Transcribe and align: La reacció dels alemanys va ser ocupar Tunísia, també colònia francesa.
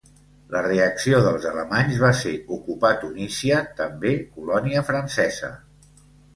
La 0.53 0.61
reacció 0.67 1.19
dels 1.25 1.45
alemanys 1.49 1.99
va 2.05 2.09
ser 2.23 2.33
ocupar 2.57 2.93
Tunísia, 3.03 3.61
també 3.83 4.17
colònia 4.33 4.87
francesa. 4.93 5.55